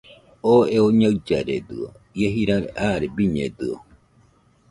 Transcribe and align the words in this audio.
Oo 0.51 0.63
eo 0.75 0.85
ñaɨllaredɨio, 0.99 1.87
ie 2.19 2.27
jira 2.35 2.55
aare 2.83 3.07
biñedɨio 3.15 3.75